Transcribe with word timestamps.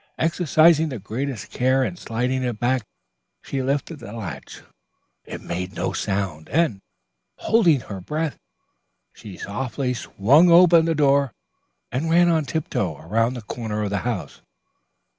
Exercising 0.17 0.89
the 0.89 0.97
greatest 0.97 1.51
care 1.51 1.83
in 1.83 1.95
sliding 1.95 2.41
it 2.41 2.59
back, 2.59 2.81
she 3.43 3.61
lifted 3.61 3.99
the 3.99 4.11
latch. 4.11 4.63
It 5.25 5.41
made 5.41 5.73
no 5.75 5.93
sound, 5.93 6.49
and, 6.49 6.81
holding 7.37 7.81
her 7.81 8.01
breath, 8.01 8.39
she 9.13 9.37
softly 9.37 9.93
swung 9.93 10.49
open 10.49 10.85
the 10.85 10.95
door 10.95 11.33
and 11.91 12.09
ran 12.09 12.29
on 12.29 12.45
tiptoe 12.45 12.97
around 12.97 13.35
the 13.35 13.43
corner 13.43 13.83
of 13.83 13.91
the 13.91 13.99
house. 13.99 14.41